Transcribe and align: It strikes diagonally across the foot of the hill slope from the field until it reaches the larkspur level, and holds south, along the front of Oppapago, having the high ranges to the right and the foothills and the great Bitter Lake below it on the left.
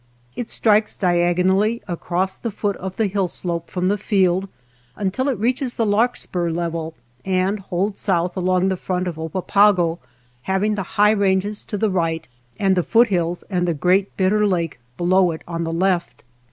It 0.35 0.49
strikes 0.49 0.95
diagonally 0.95 1.79
across 1.87 2.33
the 2.35 2.49
foot 2.49 2.75
of 2.77 2.97
the 2.97 3.05
hill 3.05 3.27
slope 3.27 3.69
from 3.69 3.85
the 3.85 3.99
field 3.99 4.49
until 4.95 5.29
it 5.29 5.37
reaches 5.37 5.75
the 5.75 5.85
larkspur 5.85 6.49
level, 6.49 6.95
and 7.23 7.59
holds 7.59 7.99
south, 7.99 8.35
along 8.35 8.69
the 8.69 8.77
front 8.77 9.07
of 9.07 9.19
Oppapago, 9.19 9.99
having 10.41 10.73
the 10.73 10.81
high 10.97 11.11
ranges 11.11 11.61
to 11.65 11.77
the 11.77 11.91
right 11.91 12.27
and 12.57 12.75
the 12.75 12.81
foothills 12.81 13.43
and 13.47 13.67
the 13.67 13.75
great 13.75 14.17
Bitter 14.17 14.47
Lake 14.47 14.79
below 14.97 15.29
it 15.29 15.43
on 15.47 15.65
the 15.65 15.71
left. 15.71 16.23